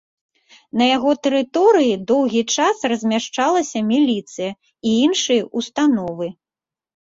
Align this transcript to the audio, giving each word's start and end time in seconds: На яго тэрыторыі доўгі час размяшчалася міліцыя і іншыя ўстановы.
На 0.79 0.85
яго 0.97 1.11
тэрыторыі 1.27 1.91
доўгі 2.13 2.41
час 2.57 2.77
размяшчалася 2.93 3.85
міліцыя 3.93 4.51
і 4.65 4.89
іншыя 5.07 5.49
ўстановы. 5.63 6.27